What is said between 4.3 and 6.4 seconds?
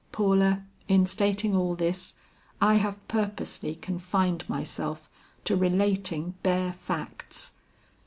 myself to relating